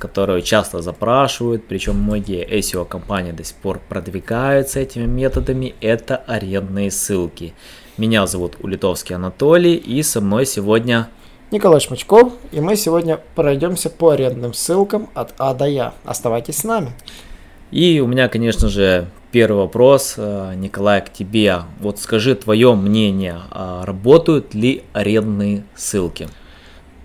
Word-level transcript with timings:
которую 0.00 0.42
часто 0.42 0.82
запрашивают, 0.82 1.68
причем 1.68 1.96
многие 2.02 2.44
SEO-компании 2.58 3.30
до 3.30 3.44
сих 3.44 3.56
пор 3.56 3.80
продвигаются 3.88 4.80
этими 4.80 5.04
методами, 5.04 5.74
это 5.80 6.16
арендные 6.16 6.90
ссылки. 6.90 7.54
Меня 7.96 8.26
зовут 8.26 8.56
Улитовский 8.60 9.14
Анатолий, 9.14 9.76
и 9.76 10.02
со 10.02 10.20
мной 10.20 10.46
сегодня 10.46 11.08
Николай 11.52 11.80
Шмачков, 11.80 12.32
и 12.50 12.60
мы 12.60 12.76
сегодня 12.76 13.20
пройдемся 13.34 13.90
по 13.90 14.10
арендным 14.10 14.54
ссылкам 14.54 15.10
от 15.14 15.34
А 15.38 15.52
до 15.52 15.66
Я. 15.66 15.94
Оставайтесь 16.04 16.58
с 16.58 16.64
нами. 16.64 16.92
И 17.70 18.00
у 18.00 18.06
меня, 18.06 18.28
конечно 18.28 18.68
же, 18.68 19.08
первый 19.30 19.58
вопрос, 19.58 20.14
э, 20.16 20.54
Николай, 20.56 21.02
к 21.02 21.12
тебе. 21.12 21.58
Вот 21.80 21.98
скажи 22.00 22.34
твое 22.34 22.74
мнение, 22.74 23.40
а 23.50 23.84
работают 23.84 24.54
ли 24.54 24.82
арендные 24.92 25.64
ссылки? 25.76 26.28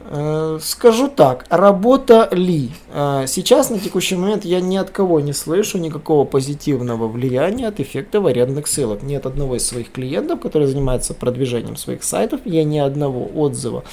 Э, 0.08 0.60
скажу 0.62 1.08
так, 1.08 1.46
работа 1.50 2.30
ли? 2.32 2.70
Э, 2.94 3.26
сейчас 3.28 3.72
на 3.72 3.80
текущий 3.80 4.16
момент 4.16 4.46
я 4.46 4.62
ни 4.62 4.78
от 4.78 4.92
кого 4.92 5.20
не 5.20 5.34
слышу 5.34 5.80
никакого 5.80 6.26
позитивного 6.26 7.08
влияния 7.08 7.68
от 7.68 7.80
эффектов 7.80 8.26
арендных 8.26 8.68
ссылок. 8.68 9.02
Нет 9.02 9.26
одного 9.26 9.56
из 9.56 9.66
своих 9.66 9.92
клиентов, 9.92 10.42
который 10.42 10.68
занимается 10.68 11.16
продвижением 11.16 11.76
своих 11.76 12.04
сайтов, 12.04 12.42
я 12.46 12.64
ни 12.64 12.78
одного 12.78 13.26
отзыва 13.36 13.84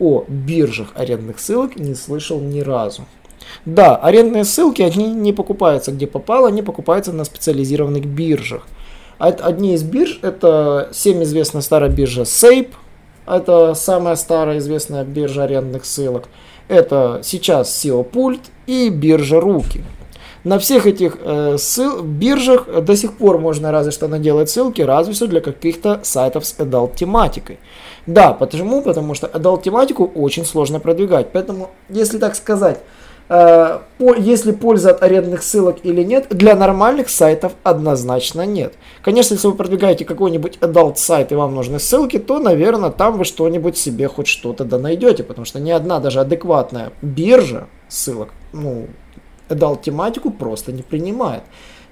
о 0.00 0.24
биржах 0.26 0.88
арендных 0.94 1.38
ссылок 1.38 1.76
не 1.76 1.94
слышал 1.94 2.40
ни 2.40 2.60
разу. 2.60 3.04
Да, 3.64 3.94
арендные 3.96 4.44
ссылки, 4.44 4.82
они 4.82 5.12
не 5.12 5.32
покупаются 5.32 5.92
где 5.92 6.06
попало, 6.06 6.48
они 6.48 6.62
покупаются 6.62 7.12
на 7.12 7.24
специализированных 7.24 8.06
биржах. 8.06 8.66
Одни 9.18 9.74
из 9.74 9.82
бирж, 9.82 10.18
это 10.22 10.88
всем 10.92 11.22
известная 11.22 11.60
старая 11.60 11.90
биржа 11.90 12.22
Sape, 12.22 12.70
это 13.26 13.74
самая 13.74 14.16
старая 14.16 14.58
известная 14.58 15.04
биржа 15.04 15.44
арендных 15.44 15.84
ссылок. 15.84 16.28
Это 16.68 17.20
сейчас 17.22 17.68
SEO 17.84 18.04
Пульт 18.04 18.42
и 18.66 18.88
биржа 18.88 19.40
Руки. 19.40 19.82
На 20.42 20.58
всех 20.58 20.86
этих 20.86 21.18
э, 21.22 21.56
ссыл, 21.58 22.02
биржах 22.02 22.66
до 22.82 22.96
сих 22.96 23.18
пор 23.18 23.38
можно 23.38 23.70
разве 23.72 23.92
что 23.92 24.08
наделать 24.08 24.48
ссылки, 24.48 24.80
разве 24.80 25.12
что 25.12 25.26
для 25.26 25.42
каких-то 25.42 26.00
сайтов 26.02 26.46
с 26.46 26.56
adult 26.58 26.96
тематикой. 26.96 27.58
Да, 28.06 28.32
почему? 28.32 28.80
Потому 28.80 29.14
что 29.14 29.26
adult 29.26 29.62
тематику 29.62 30.10
очень 30.14 30.46
сложно 30.46 30.80
продвигать. 30.80 31.28
Поэтому, 31.32 31.70
если 31.90 32.18
так 32.18 32.34
сказать, 32.36 32.80
Э, 33.32 33.78
есть 34.18 34.44
ли 34.44 34.50
польза 34.52 34.90
от 34.90 35.04
арендных 35.04 35.44
ссылок 35.44 35.76
или 35.84 36.02
нет, 36.02 36.26
для 36.30 36.56
нормальных 36.56 37.08
сайтов 37.08 37.52
однозначно 37.62 38.44
нет. 38.44 38.74
Конечно, 39.02 39.34
если 39.34 39.46
вы 39.46 39.54
продвигаете 39.54 40.04
какой-нибудь 40.04 40.58
adult 40.60 40.96
сайт 40.96 41.30
и 41.30 41.36
вам 41.36 41.54
нужны 41.54 41.78
ссылки, 41.78 42.18
то, 42.18 42.40
наверное, 42.40 42.90
там 42.90 43.18
вы 43.18 43.24
что-нибудь 43.24 43.78
себе 43.78 44.08
хоть 44.08 44.26
что-то 44.26 44.64
да 44.64 44.80
найдете, 44.80 45.22
потому 45.22 45.44
что 45.44 45.60
ни 45.60 45.70
одна 45.70 46.00
даже 46.00 46.18
адекватная 46.18 46.90
биржа 47.02 47.68
ссылок, 47.88 48.30
ну, 48.52 48.88
adult 49.48 49.82
тематику 49.82 50.32
просто 50.32 50.72
не 50.72 50.82
принимает. 50.82 51.44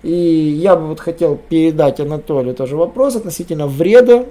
И 0.03 0.13
я 0.13 0.75
бы 0.75 0.89
вот 0.89 0.99
хотел 0.99 1.37
передать 1.37 2.01
Анатолию 2.01 2.57
тоже 2.57 2.77
вопрос 2.77 3.15
относительно 3.15 3.69
вреда 3.69 4.25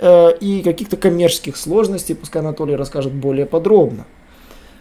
э, 0.00 0.36
и 0.40 0.62
каких-то 0.62 0.96
коммерческих 0.96 1.56
сложностей, 1.56 2.16
пускай 2.16 2.42
Анатолий 2.42 2.74
расскажет 2.74 3.12
более 3.12 3.46
подробно. 3.46 4.06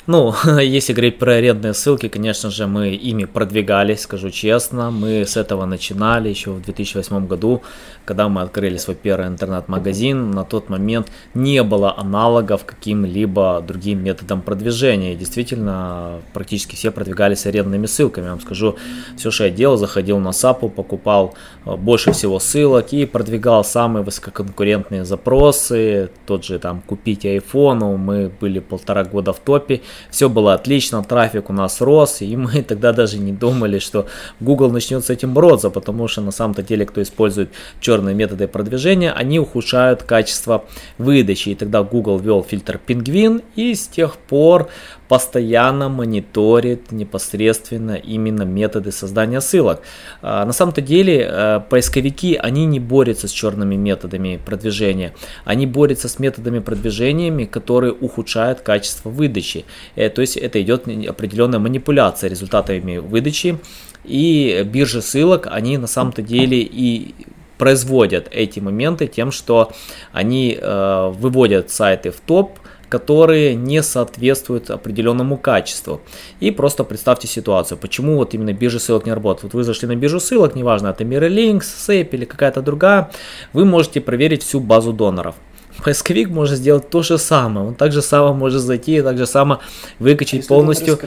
Ну, 0.08 0.33
если 0.61 0.93
говорить 0.93 1.20
про 1.20 1.33
арендные 1.33 1.73
ссылки, 1.73 2.08
конечно 2.08 2.49
же, 2.49 2.65
мы 2.65 2.95
ими 2.95 3.26
продвигались, 3.26 4.02
скажу 4.02 4.30
честно. 4.30 4.89
Мы 4.89 5.26
с 5.26 5.36
этого 5.36 5.65
начинали 5.65 6.30
еще 6.30 6.52
в 6.52 6.61
2008 6.61 7.27
году, 7.27 7.61
когда 8.05 8.30
мы 8.30 8.42
открыли 8.42 8.77
свой 8.77 8.95
первый 8.95 9.27
интернет-магазин. 9.27 10.31
На 10.31 10.45
тот 10.45 10.70
момент 10.70 11.11
не 11.33 11.61
было 11.61 11.93
аналогов 11.98 12.64
каким-либо 12.64 13.61
другим 13.67 14.02
методам 14.02 14.42
продвижения. 14.42 15.14
Действительно, 15.14 16.21
практически 16.33 16.76
все 16.76 16.92
продвигались 16.92 17.45
арендными 17.45 17.86
ссылками. 17.86 18.26
Я 18.26 18.31
вам 18.31 18.42
скажу, 18.42 18.77
все, 19.17 19.30
что 19.30 19.43
я 19.43 19.49
делал, 19.49 19.76
заходил 19.76 20.20
на 20.20 20.31
САПу, 20.31 20.70
покупал 20.70 21.36
э, 21.65 21.76
больше 21.76 22.14
всего 22.14 22.39
ссылок 22.39 22.93
и 22.93 23.05
продвигал 23.05 23.65
самые 23.65 24.04
высококонкурентные 24.05 25.04
запросы. 25.04 26.11
Тот 26.26 26.45
же 26.45 26.60
там 26.60 26.81
«Купить 26.81 27.26
iPhone», 27.26 27.98
мы 27.98 28.31
были 28.39 28.60
полтора 28.60 29.04
года 29.04 29.33
в 29.33 29.39
топе 29.39 29.81
все 30.09 30.30
было 30.30 30.53
отлично, 30.53 31.03
трафик 31.03 31.49
у 31.49 31.53
нас 31.53 31.81
рос, 31.81 32.21
и 32.21 32.35
мы 32.35 32.61
тогда 32.67 32.93
даже 32.93 33.17
не 33.17 33.31
думали, 33.31 33.80
что 33.80 34.08
Google 34.39 34.71
начнет 34.71 35.05
с 35.05 35.09
этим 35.09 35.33
бороться, 35.33 35.69
потому 35.69 36.08
что 36.08 36.21
на 36.21 36.31
самом-то 36.31 36.63
деле, 36.63 36.85
кто 36.85 37.02
использует 37.02 37.49
черные 37.80 38.15
методы 38.15 38.47
продвижения, 38.47 39.11
они 39.11 39.39
ухудшают 39.39 40.03
качество 40.03 40.65
выдачи. 40.97 41.49
И 41.49 41.55
тогда 41.55 41.83
Google 41.83 42.19
ввел 42.19 42.43
фильтр 42.43 42.80
пингвин, 42.83 43.41
и 43.55 43.75
с 43.75 43.87
тех 43.87 44.17
пор 44.17 44.69
постоянно 45.07 45.89
мониторит 45.89 46.91
непосредственно 46.91 47.95
именно 47.95 48.43
методы 48.43 48.91
создания 48.91 49.41
ссылок. 49.41 49.81
А, 50.21 50.45
на 50.45 50.53
самом-то 50.53 50.81
деле 50.81 51.27
э, 51.29 51.61
поисковики, 51.69 52.35
они 52.35 52.65
не 52.65 52.79
борются 52.79 53.27
с 53.27 53.31
черными 53.31 53.75
методами 53.75 54.39
продвижения, 54.43 55.13
они 55.45 55.65
борются 55.65 56.09
с 56.09 56.19
методами 56.19 56.59
продвижениями, 56.59 57.45
которые 57.45 57.93
ухудшают 57.93 58.61
качество 58.61 59.09
выдачи. 59.09 59.65
Э, 59.95 60.09
то 60.09 60.21
есть 60.21 60.37
это 60.37 60.61
идет 60.61 60.87
определенная 60.87 61.59
манипуляция 61.59 62.29
результатами 62.29 62.97
выдачи. 62.97 63.57
И 64.03 64.63
биржи 64.65 65.01
ссылок, 65.01 65.47
они 65.51 65.77
на 65.77 65.87
самом-то 65.87 66.21
деле 66.21 66.61
и 66.61 67.13
производят 67.57 68.27
эти 68.31 68.59
моменты 68.59 69.07
тем, 69.07 69.31
что 69.31 69.71
они 70.13 70.57
э, 70.59 71.11
выводят 71.13 71.71
сайты 71.71 72.11
в 72.11 72.19
топ, 72.19 72.59
которые 72.89 73.55
не 73.55 73.83
соответствуют 73.83 74.70
определенному 74.70 75.37
качеству. 75.37 76.02
И 76.39 76.52
просто 76.52 76.83
представьте 76.83 77.27
ситуацию, 77.27 77.77
почему 77.77 78.15
вот 78.15 78.33
именно 78.33 78.53
биржа 78.53 78.80
ссылок 78.80 79.05
не 79.05 79.14
работает. 79.14 79.43
Вот 79.43 79.53
вы 79.53 79.64
зашли 79.64 79.87
на 79.87 79.95
биржу 79.95 80.20
ссылок, 80.20 80.55
неважно, 80.55 80.87
это 80.87 81.03
Mirrorlinks, 81.03 81.61
Sape 81.61 82.09
или 82.11 82.25
какая-то 82.25 82.61
другая, 82.61 83.11
вы 83.53 83.65
можете 83.65 84.02
проверить 84.02 84.43
всю 84.43 84.59
базу 84.59 84.93
доноров. 84.93 85.36
Поисковик 85.83 86.30
может 86.30 86.58
сделать 86.58 86.89
то 86.89 87.03
же 87.03 87.17
самое. 87.17 87.67
Он 87.67 87.75
также 87.75 88.02
само 88.02 88.33
может 88.33 88.61
зайти 88.61 88.98
и 88.98 89.02
также 89.02 89.25
само 89.25 89.59
выкачать 89.99 90.45
а 90.45 90.48
полностью 90.48 90.99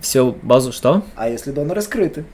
всю 0.00 0.36
базу. 0.42 0.72
Что? 0.72 1.02
А 1.16 1.28
если 1.28 1.52
доноры 1.52 1.82
скрыты? 1.82 2.24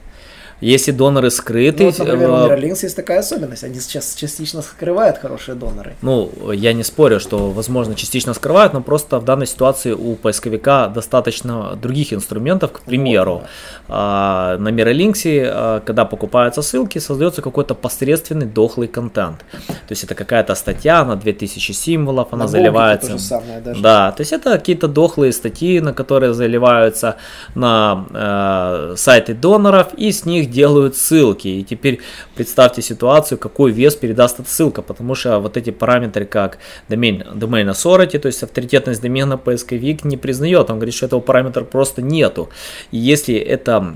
Если 0.61 0.91
доноры 0.91 1.31
скрыты... 1.31 1.83
Ну, 1.83 1.89
вот, 1.89 1.99
например, 1.99 2.29
у 2.29 2.33
Mirrorlinks 2.33 2.83
есть 2.83 2.95
такая 2.95 3.19
особенность, 3.19 3.63
они 3.63 3.79
сейчас 3.79 4.13
частично 4.15 4.61
скрывают 4.61 5.17
хорошие 5.17 5.55
доноры. 5.55 5.95
Ну, 6.03 6.31
я 6.53 6.73
не 6.73 6.83
спорю, 6.83 7.19
что, 7.19 7.49
возможно, 7.49 7.95
частично 7.95 8.33
скрывают, 8.35 8.73
но 8.73 8.81
просто 8.81 9.19
в 9.19 9.25
данной 9.25 9.47
ситуации 9.47 9.91
у 9.91 10.15
поисковика 10.15 10.87
достаточно 10.87 11.75
других 11.75 12.13
инструментов, 12.13 12.71
к 12.71 12.81
примеру. 12.81 13.33
Вот, 13.33 13.47
да. 13.87 14.57
на 14.59 14.69
Mirrorlinks, 14.69 15.23
а, 15.25 15.79
когда 15.79 16.05
покупаются 16.05 16.61
ссылки, 16.61 16.99
создается 16.99 17.41
какой-то 17.41 17.73
посредственный 17.73 18.45
дохлый 18.45 18.87
контент. 18.87 19.39
То 19.67 19.91
есть 19.91 20.03
это 20.03 20.13
какая-то 20.13 20.53
статья 20.53 21.03
на 21.03 21.15
2000 21.15 21.71
символов, 21.71 22.27
она 22.31 22.43
на 22.43 22.47
заливается. 22.47 23.17
самое 23.17 23.61
даже. 23.61 23.81
Да, 23.81 24.11
то 24.11 24.21
есть 24.21 24.31
это 24.31 24.51
какие-то 24.51 24.87
дохлые 24.87 25.33
статьи, 25.33 25.79
на 25.79 25.93
которые 25.93 26.33
заливаются 26.33 27.15
на 27.55 28.05
э, 28.13 28.95
сайты 28.95 29.33
доноров, 29.33 29.93
и 29.97 30.11
с 30.11 30.25
них 30.25 30.50
делают 30.51 30.95
ссылки. 30.95 31.47
И 31.47 31.63
теперь 31.63 31.99
представьте 32.35 32.81
ситуацию, 32.81 33.37
какой 33.37 33.71
вес 33.71 33.95
передаст 33.95 34.39
эта 34.39 34.49
ссылка, 34.49 34.81
потому 34.81 35.15
что 35.15 35.39
вот 35.39 35.57
эти 35.57 35.71
параметры, 35.71 36.25
как 36.25 36.59
domain, 36.89 37.25
domain 37.35 37.69
authority, 37.71 38.19
то 38.19 38.27
есть 38.27 38.43
авторитетность 38.43 39.01
домена 39.01 39.37
поисковик 39.37 40.03
не 40.03 40.17
признает, 40.17 40.69
он 40.69 40.77
говорит, 40.77 40.93
что 40.93 41.05
этого 41.07 41.21
параметра 41.21 41.63
просто 41.63 42.01
нету. 42.01 42.49
И 42.91 42.97
если 42.97 43.35
это 43.35 43.95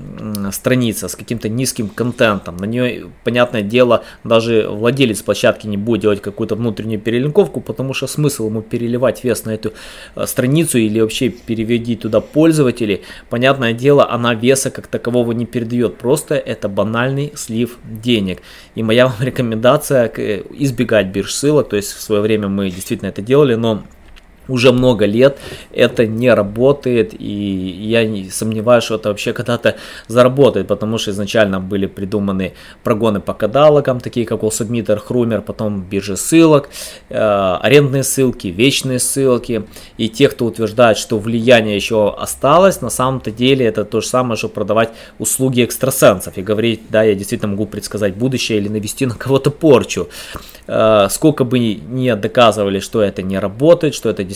страница 0.52 1.08
с 1.08 1.16
каким-то 1.16 1.48
низким 1.48 1.88
контентом, 1.88 2.56
на 2.56 2.64
нее, 2.64 3.10
понятное 3.24 3.62
дело, 3.62 4.02
даже 4.24 4.66
владелец 4.68 5.22
площадки 5.22 5.66
не 5.66 5.76
будет 5.76 6.02
делать 6.02 6.22
какую-то 6.22 6.56
внутреннюю 6.56 7.00
перелинковку, 7.00 7.60
потому 7.60 7.94
что 7.94 8.06
смысл 8.06 8.46
ему 8.48 8.62
переливать 8.62 9.24
вес 9.24 9.44
на 9.44 9.50
эту 9.50 9.72
э, 10.14 10.26
страницу 10.26 10.78
или 10.78 11.00
вообще 11.00 11.28
переводить 11.28 12.00
туда 12.00 12.20
пользователей, 12.20 13.02
понятное 13.30 13.72
дело, 13.72 14.10
она 14.10 14.34
веса 14.34 14.70
как 14.70 14.86
такового 14.86 15.32
не 15.32 15.46
передает, 15.46 15.98
просто 15.98 16.34
это 16.46 16.68
банальный 16.68 17.32
слив 17.34 17.78
денег. 17.84 18.40
И 18.74 18.82
моя 18.82 19.06
вам 19.08 19.16
рекомендация 19.20 20.06
избегать 20.06 21.08
бирж 21.08 21.32
ссылок, 21.32 21.68
то 21.68 21.76
есть 21.76 21.92
в 21.92 22.00
свое 22.00 22.22
время 22.22 22.48
мы 22.48 22.70
действительно 22.70 23.08
это 23.08 23.22
делали, 23.22 23.54
но 23.54 23.82
уже 24.48 24.72
много 24.72 25.06
лет 25.06 25.38
это 25.72 26.06
не 26.06 26.32
работает, 26.32 27.14
и 27.18 27.86
я 27.88 28.04
не 28.06 28.30
сомневаюсь, 28.30 28.84
что 28.84 28.96
это 28.96 29.08
вообще 29.08 29.32
когда-то 29.32 29.76
заработает, 30.08 30.66
потому 30.66 30.98
что 30.98 31.10
изначально 31.10 31.60
были 31.60 31.86
придуманы 31.86 32.54
прогоны 32.82 33.20
по 33.20 33.34
каталогам, 33.34 34.00
такие 34.00 34.26
как 34.26 34.42
Submitter, 34.42 34.98
Хрумер, 34.98 35.42
потом 35.42 35.82
биржи 35.82 36.16
ссылок, 36.16 36.68
э, 37.08 37.58
арендные 37.62 38.02
ссылки, 38.02 38.48
вечные 38.48 38.98
ссылки, 38.98 39.64
и 39.98 40.08
те, 40.08 40.28
кто 40.28 40.46
утверждает, 40.46 40.98
что 40.98 41.18
влияние 41.18 41.76
еще 41.76 42.14
осталось, 42.16 42.80
на 42.80 42.90
самом-то 42.90 43.30
деле 43.30 43.66
это 43.66 43.84
то 43.84 44.00
же 44.00 44.06
самое, 44.06 44.36
что 44.36 44.48
продавать 44.48 44.90
услуги 45.18 45.64
экстрасенсов 45.64 46.38
и 46.38 46.42
говорить, 46.42 46.82
да, 46.90 47.02
я 47.02 47.14
действительно 47.14 47.52
могу 47.52 47.66
предсказать 47.66 48.14
будущее 48.14 48.58
или 48.58 48.68
навести 48.68 49.06
на 49.06 49.14
кого-то 49.14 49.50
порчу. 49.50 50.08
Э, 50.68 51.08
сколько 51.10 51.44
бы 51.44 51.58
ни 51.58 52.12
доказывали, 52.12 52.80
что 52.80 53.02
это 53.02 53.22
не 53.22 53.38
работает, 53.38 53.94
что 53.94 54.10
это 54.10 54.24
действительно 54.24 54.35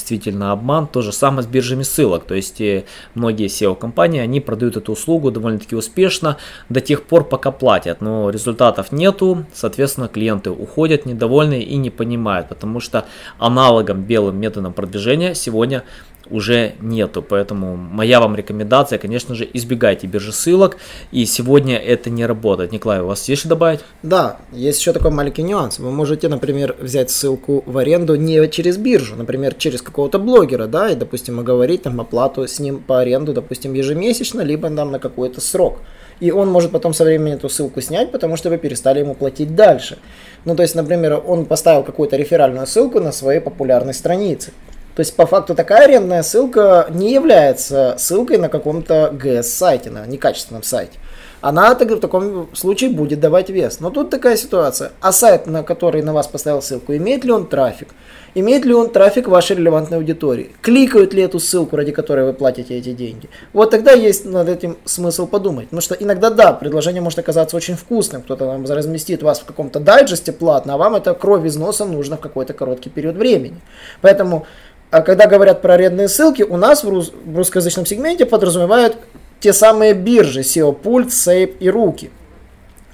обман. 0.52 0.86
То 0.86 1.02
же 1.02 1.12
самое 1.12 1.42
с 1.42 1.46
биржами 1.46 1.82
ссылок. 1.82 2.24
То 2.24 2.34
есть 2.34 2.60
э, 2.60 2.84
многие 3.14 3.46
SEO-компании, 3.46 4.20
они 4.20 4.40
продают 4.40 4.76
эту 4.76 4.92
услугу 4.92 5.30
довольно-таки 5.30 5.76
успешно 5.76 6.36
до 6.68 6.80
тех 6.80 7.04
пор, 7.04 7.24
пока 7.24 7.50
платят. 7.50 8.00
Но 8.00 8.30
результатов 8.30 8.92
нету, 8.92 9.44
соответственно, 9.52 10.08
клиенты 10.08 10.50
уходят 10.50 11.06
недовольные 11.06 11.62
и 11.62 11.76
не 11.76 11.90
понимают, 11.90 12.48
потому 12.48 12.80
что 12.80 13.06
аналогом 13.38 14.02
белым 14.02 14.38
методом 14.38 14.72
продвижения 14.72 15.34
сегодня 15.34 15.84
уже 16.30 16.74
нету. 16.80 17.22
Поэтому 17.22 17.76
моя 17.76 18.20
вам 18.20 18.36
рекомендация, 18.36 18.98
конечно 18.98 19.34
же, 19.34 19.48
избегайте 19.52 20.06
биржи 20.06 20.32
ссылок. 20.32 20.76
И 21.12 21.24
сегодня 21.26 21.76
это 21.76 22.10
не 22.10 22.26
работает. 22.26 22.72
Николай, 22.72 23.00
у 23.00 23.06
вас 23.06 23.28
есть 23.28 23.40
что 23.40 23.48
добавить? 23.48 23.80
Да, 24.02 24.38
есть 24.52 24.80
еще 24.80 24.92
такой 24.92 25.10
маленький 25.10 25.42
нюанс. 25.42 25.78
Вы 25.78 25.90
можете, 25.90 26.28
например, 26.28 26.76
взять 26.78 27.10
ссылку 27.10 27.62
в 27.66 27.76
аренду 27.78 28.14
не 28.16 28.48
через 28.48 28.76
биржу, 28.76 29.16
например, 29.16 29.54
через 29.54 29.82
какого-то 29.82 30.18
блогера, 30.18 30.66
да, 30.66 30.90
и, 30.90 30.94
допустим, 30.94 31.40
оговорить 31.40 31.82
там 31.82 32.00
оплату 32.00 32.46
с 32.46 32.58
ним 32.58 32.80
по 32.80 33.00
аренду, 33.00 33.32
допустим, 33.32 33.74
ежемесячно, 33.74 34.42
либо 34.42 34.70
там 34.70 34.90
на 34.90 34.98
какой-то 34.98 35.40
срок. 35.40 35.80
И 36.20 36.30
он 36.30 36.48
может 36.48 36.70
потом 36.70 36.92
со 36.92 37.04
временем 37.04 37.36
эту 37.36 37.48
ссылку 37.48 37.80
снять, 37.80 38.12
потому 38.12 38.36
что 38.36 38.50
вы 38.50 38.58
перестали 38.58 39.00
ему 39.00 39.14
платить 39.14 39.54
дальше. 39.54 39.98
Ну, 40.44 40.54
то 40.54 40.62
есть, 40.62 40.74
например, 40.74 41.22
он 41.26 41.46
поставил 41.46 41.82
какую-то 41.82 42.16
реферальную 42.16 42.66
ссылку 42.66 43.00
на 43.00 43.10
своей 43.10 43.40
популярной 43.40 43.94
странице. 43.94 44.52
То 44.94 45.00
есть, 45.00 45.14
по 45.16 45.26
факту, 45.26 45.54
такая 45.54 45.84
арендная 45.84 46.22
ссылка 46.22 46.86
не 46.90 47.12
является 47.12 47.94
ссылкой 47.98 48.38
на 48.38 48.48
каком-то 48.48 49.10
GS-сайте, 49.12 49.90
на 49.90 50.04
некачественном 50.06 50.62
сайте. 50.62 50.98
Она 51.40 51.74
так, 51.74 51.90
в 51.90 52.00
таком 52.00 52.48
случае 52.54 52.90
будет 52.90 53.20
давать 53.20 53.50
вес. 53.50 53.80
Но 53.80 53.90
тут 53.90 54.10
такая 54.10 54.36
ситуация. 54.36 54.92
А 55.00 55.12
сайт, 55.12 55.46
на 55.46 55.62
который 55.62 56.02
на 56.02 56.12
вас 56.12 56.26
поставил 56.26 56.62
ссылку, 56.62 56.94
имеет 56.94 57.24
ли 57.24 57.32
он 57.32 57.46
трафик? 57.46 57.88
Имеет 58.34 58.64
ли 58.64 58.72
он 58.72 58.90
трафик 58.90 59.26
вашей 59.26 59.56
релевантной 59.56 59.98
аудитории? 59.98 60.52
Кликают 60.62 61.14
ли 61.14 61.22
эту 61.22 61.40
ссылку, 61.40 61.76
ради 61.76 61.90
которой 61.90 62.26
вы 62.26 62.32
платите 62.32 62.78
эти 62.78 62.92
деньги? 62.92 63.28
Вот 63.52 63.70
тогда 63.70 63.92
есть 63.92 64.24
над 64.24 64.48
этим 64.48 64.76
смысл 64.84 65.26
подумать. 65.26 65.66
Потому 65.66 65.80
что 65.80 65.94
иногда, 65.94 66.30
да, 66.30 66.52
предложение 66.52 67.02
может 67.02 67.18
оказаться 67.18 67.56
очень 67.56 67.74
вкусным. 67.74 68.22
Кто-то 68.22 68.44
вам 68.44 68.64
разместит 68.66 69.22
вас 69.22 69.40
в 69.40 69.44
каком-то 69.46 69.80
дайджесте 69.80 70.32
платно, 70.32 70.74
а 70.74 70.76
вам 70.76 70.94
это 70.94 71.14
кровь 71.14 71.44
из 71.44 71.56
носа 71.56 71.84
нужно 71.84 72.16
в 72.16 72.20
какой-то 72.20 72.52
короткий 72.52 72.90
период 72.90 73.16
времени. 73.16 73.60
Поэтому 74.00 74.46
а 74.90 75.02
когда 75.02 75.26
говорят 75.26 75.62
про 75.62 75.74
арендные 75.74 76.08
ссылки, 76.08 76.42
у 76.42 76.56
нас 76.56 76.82
в, 76.82 76.88
рус- 76.88 77.12
в 77.24 77.36
русскоязычном 77.36 77.86
сегменте 77.86 78.26
подразумевают 78.26 78.96
те 79.40 79.52
самые 79.52 79.94
биржи 79.94 80.40
SEO 80.40 80.76
Pult, 80.80 81.08
Sape 81.08 81.56
и 81.58 81.68
Руки. 81.68 82.10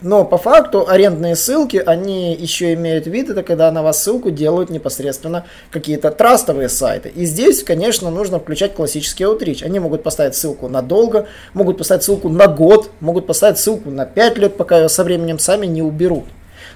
Но 0.03 0.25
по 0.25 0.37
факту 0.37 0.87
арендные 0.89 1.35
ссылки, 1.37 1.83
они 1.85 2.35
еще 2.35 2.75
имеют 2.75 3.07
вид, 3.07 3.31
это 3.31 3.43
когда 3.43 3.73
на 3.73 3.83
вас 3.83 4.03
ссылку 4.03 4.31
делают 4.31 4.69
непосредственно 4.69 5.47
какие-то 5.71 6.11
трастовые 6.11 6.69
сайты. 6.69 7.09
И 7.09 7.25
здесь, 7.25 7.65
конечно, 7.65 8.11
нужно 8.11 8.39
включать 8.39 8.75
классический 8.75 9.25
аутрич. 9.25 9.63
Они 9.63 9.81
могут 9.81 10.03
поставить 10.03 10.35
ссылку 10.35 10.69
надолго, 10.69 11.27
могут 11.55 11.79
поставить 11.79 12.05
ссылку 12.05 12.29
на 12.29 12.47
год, 12.47 12.91
могут 13.01 13.27
поставить 13.27 13.59
ссылку 13.59 13.91
на 13.91 14.05
5 14.05 14.39
лет, 14.39 14.57
пока 14.57 14.81
ее 14.81 14.91
со 14.91 15.03
временем 15.03 15.39
сами 15.39 15.67
не 15.67 15.81
уберут. 15.83 16.27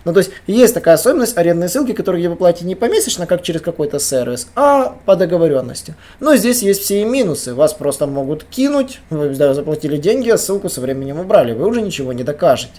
Ну, 0.04 0.12
то 0.12 0.18
есть, 0.18 0.30
есть 0.46 0.74
такая 0.74 0.94
особенность 0.94 1.36
арендной 1.36 1.68
ссылки, 1.68 1.92
которые 1.92 2.28
вы 2.28 2.36
платите 2.36 2.66
не 2.66 2.74
помесячно, 2.74 3.26
как 3.26 3.42
через 3.42 3.60
какой-то 3.60 3.98
сервис, 3.98 4.48
а 4.54 4.96
по 5.04 5.16
договоренности. 5.16 5.94
Но 6.20 6.36
здесь 6.36 6.62
есть 6.62 6.82
все 6.82 7.02
и 7.02 7.04
минусы. 7.04 7.54
Вас 7.54 7.74
просто 7.74 8.06
могут 8.06 8.44
кинуть, 8.44 9.00
вы 9.10 9.30
да, 9.30 9.54
заплатили 9.54 9.96
деньги, 9.96 10.30
а 10.30 10.38
ссылку 10.38 10.68
со 10.68 10.80
временем 10.80 11.20
убрали. 11.20 11.52
Вы 11.52 11.66
уже 11.66 11.82
ничего 11.82 12.12
не 12.12 12.24
докажете. 12.24 12.72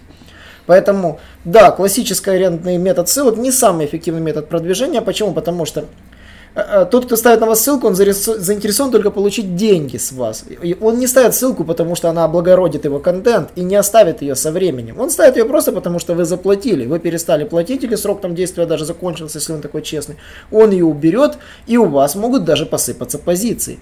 Поэтому, 0.65 1.19
да, 1.44 1.71
классический 1.71 2.31
арендный 2.31 2.77
метод 2.77 3.09
ссылок 3.09 3.38
не 3.38 3.51
самый 3.51 3.85
эффективный 3.85 4.21
метод 4.21 4.47
продвижения. 4.47 5.01
Почему? 5.01 5.33
Потому 5.33 5.65
что 5.65 5.85
тот, 6.92 7.06
кто 7.06 7.15
ставит 7.15 7.39
на 7.39 7.48
вас 7.48 7.62
ссылку, 7.62 7.88
он 7.88 7.95
заинтересован 7.95 8.92
только 8.92 9.09
получить 9.09 9.56
деньги 9.56 9.95
с 9.95 10.12
вас. 10.12 10.44
И 10.50 10.77
он 10.81 11.00
не 11.00 11.07
ставит 11.07 11.33
ссылку, 11.33 11.63
потому 11.63 11.95
что 11.95 12.09
она 12.09 12.25
облагородит 12.25 12.83
его 12.83 13.00
контент 13.00 13.50
и 13.56 13.62
не 13.62 13.75
оставит 13.77 14.21
ее 14.21 14.36
со 14.36 14.51
временем. 14.51 15.00
Он 15.00 15.09
ставит 15.09 15.38
ее 15.38 15.45
просто 15.45 15.71
потому, 15.71 16.00
что 16.00 16.13
вы 16.13 16.25
заплатили. 16.25 16.86
Вы 16.86 17.00
перестали 17.00 17.45
платить 17.45 17.86
или 17.86 17.95
срок 17.95 18.19
там 18.19 18.36
действия 18.36 18.65
даже 18.65 18.83
закончился, 18.83 19.38
если 19.38 19.53
он 19.53 19.62
такой 19.62 19.81
честный. 19.81 20.18
Он 20.51 20.71
ее 20.71 20.86
уберет, 20.86 21.38
и 21.68 21.77
у 21.77 21.86
вас 21.86 22.15
могут 22.15 22.44
даже 22.44 22.65
посыпаться 22.65 23.18
позиции. 23.18 23.80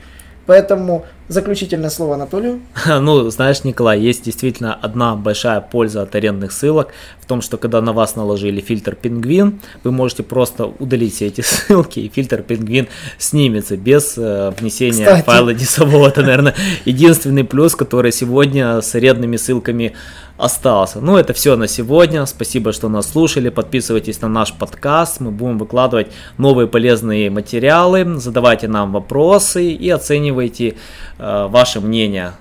Поэтому 0.49 1.05
заключительное 1.27 1.91
слово 1.91 2.15
Анатолию. 2.15 2.59
Ну, 3.01 3.29
знаешь, 3.29 3.63
Николай, 3.63 3.99
есть 3.99 4.23
действительно 4.23 4.73
одна 4.73 5.15
большая 5.15 5.61
польза 5.61 6.01
от 6.01 6.15
арендных 6.15 6.51
ссылок 6.51 6.87
в 7.21 7.27
том, 7.27 7.43
что 7.43 7.57
когда 7.57 7.81
на 7.81 7.93
вас 7.93 8.15
наложили 8.15 8.59
фильтр 8.59 8.95
пингвин, 8.95 9.61
вы 9.83 9.91
можете 9.91 10.23
просто 10.23 10.65
удалить 10.65 11.13
все 11.13 11.27
эти 11.27 11.41
ссылки, 11.45 11.99
и 11.99 12.09
фильтр 12.09 12.41
пингвин 12.41 12.87
снимется 13.19 13.77
без 13.77 14.17
э, 14.17 14.51
внесения 14.59 15.05
Кстати. 15.05 15.23
файла 15.23 15.53
дисового. 15.53 16.07
Это, 16.07 16.21
наверное, 16.21 16.55
единственный 16.83 17.43
плюс, 17.43 17.75
который 17.75 18.11
сегодня 18.11 18.81
с 18.81 18.95
арендными 18.95 19.37
ссылками 19.37 19.93
остался. 20.39 21.01
Ну, 21.01 21.17
это 21.17 21.33
все 21.33 21.55
на 21.55 21.67
сегодня. 21.67 22.25
Спасибо, 22.25 22.71
что 22.71 22.89
нас 22.89 23.11
слушали. 23.11 23.49
Подписывайтесь 23.49 24.21
на 24.21 24.29
наш 24.29 24.53
подкаст. 24.53 25.19
Мы 25.19 25.31
будем 25.31 25.57
выкладывать 25.57 26.07
новые 26.37 26.67
полезные 26.67 27.29
материалы. 27.29 28.19
Задавайте 28.19 28.67
нам 28.67 28.93
вопросы 28.93 29.71
и 29.71 29.89
оценивайте 29.89 30.75
э, 31.19 31.47
ваше 31.49 31.81
мнение. 31.81 32.31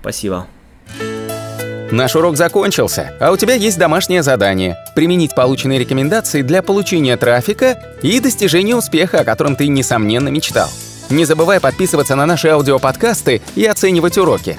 Спасибо. 0.00 0.46
Наш 1.90 2.16
урок 2.16 2.36
закончился, 2.36 3.14
а 3.20 3.30
у 3.30 3.36
тебя 3.36 3.54
есть 3.54 3.78
домашнее 3.78 4.22
задание– 4.22 4.76
применить 4.96 5.34
полученные 5.34 5.78
рекомендации 5.78 6.42
для 6.42 6.60
получения 6.60 7.16
трафика 7.16 7.80
и 8.02 8.18
достижения 8.18 8.74
успеха, 8.74 9.20
о 9.20 9.24
котором 9.24 9.54
ты, 9.54 9.68
несомненно, 9.68 10.28
мечтал. 10.28 10.68
Не 11.10 11.24
забывай 11.24 11.60
подписываться 11.60 12.16
на 12.16 12.26
наши 12.26 12.48
аудиоподкасты 12.48 13.40
и 13.54 13.64
оценивать 13.64 14.18
уроки. 14.18 14.58